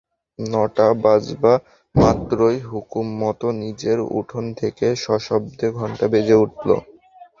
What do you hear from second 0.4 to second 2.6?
ন-টা বাজবা মাত্রই